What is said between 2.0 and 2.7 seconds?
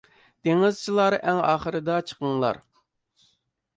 چىقىڭلار.